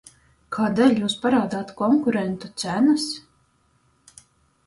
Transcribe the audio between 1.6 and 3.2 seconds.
konkurentu cenas?